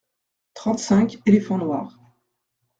Trente-cinq 0.55 1.19
éléphants 1.27 1.59
noirs. 1.59 1.99